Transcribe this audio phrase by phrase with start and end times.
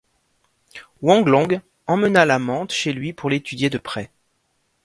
[1.03, 4.09] Wong Long emmena la mante chez lui pour l’étudier de près.